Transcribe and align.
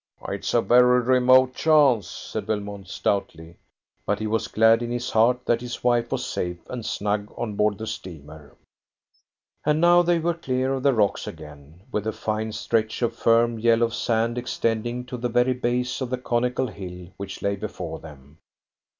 "It 0.27 0.43
is 0.43 0.55
a 0.55 0.63
very 0.63 0.99
remote 1.01 1.53
chance," 1.53 2.07
said 2.07 2.47
Belmont 2.47 2.87
stoutly, 2.87 3.57
but 4.03 4.17
he 4.17 4.25
was 4.25 4.47
glad 4.47 4.81
in 4.81 4.89
his 4.89 5.11
heart 5.11 5.45
that 5.45 5.61
his 5.61 5.83
wife 5.83 6.11
was 6.11 6.25
safe 6.25 6.67
and 6.71 6.83
snug 6.83 7.31
on 7.37 7.53
board 7.53 7.77
the 7.77 7.85
steamer. 7.85 8.55
And 9.63 9.79
now 9.79 10.01
they 10.01 10.17
were 10.17 10.33
clear 10.33 10.73
of 10.73 10.81
the 10.81 10.95
rocks 10.95 11.27
again, 11.27 11.81
with 11.91 12.07
a 12.07 12.11
fine 12.13 12.51
stretch 12.51 13.03
of 13.03 13.15
firm 13.15 13.59
yellow 13.59 13.89
sand 13.89 14.39
extending 14.39 15.05
to 15.05 15.17
the 15.17 15.29
very 15.29 15.53
base 15.53 16.01
of 16.01 16.09
the 16.09 16.17
conical 16.17 16.65
hill 16.65 17.09
which 17.17 17.43
lay 17.43 17.55
before 17.55 17.99
them. 17.99 18.39